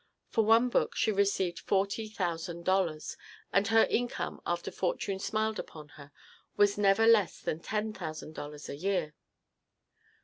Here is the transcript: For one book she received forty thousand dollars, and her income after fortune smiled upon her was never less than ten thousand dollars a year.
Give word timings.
For 0.29 0.43
one 0.43 0.69
book 0.69 0.95
she 0.95 1.11
received 1.11 1.59
forty 1.59 2.07
thousand 2.09 2.65
dollars, 2.65 3.17
and 3.53 3.67
her 3.67 3.83
income 3.83 4.41
after 4.47 4.71
fortune 4.71 5.19
smiled 5.19 5.59
upon 5.59 5.89
her 5.89 6.11
was 6.57 6.75
never 6.75 7.05
less 7.05 7.39
than 7.39 7.59
ten 7.59 7.93
thousand 7.93 8.33
dollars 8.33 8.67
a 8.67 8.75
year. 8.75 9.13